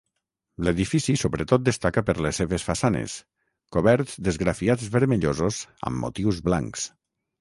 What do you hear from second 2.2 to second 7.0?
les seves façanes, coberts d'esgrafiats vermellosos amb motius blancs.